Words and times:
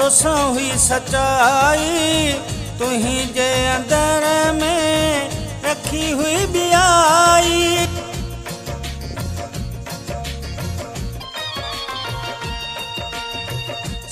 तोसां 0.00 0.36
हुई 0.52 0.68
सचाई 0.82 1.88
तुंहिंजे 2.80 3.32
जे 3.36 3.48
अंदर 3.72 4.24
में 4.58 5.28
रखी 5.64 6.04
हुई 6.20 6.36
ॿियाई 6.60 7.58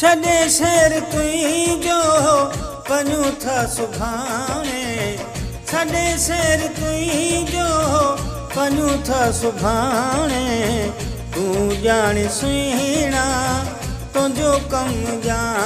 छॾे 0.00 0.34
शेर 0.56 0.98
तुंहिंजो 1.12 2.00
वञूं 2.90 3.30
था 3.46 3.56
सुभाणे 3.76 4.82
छॾे 5.70 6.04
शेर 6.26 6.66
तुंहिंजो 6.80 7.70
वञूं 8.58 8.98
था 9.10 9.22
सुभाणे 9.40 10.44
तूं 11.36 11.56
ॼाणे 11.86 12.28
सुहिणा 12.40 13.24
तुंहिंजो 14.14 14.52
कमु 14.72 15.16
ॼाणे 15.30 15.65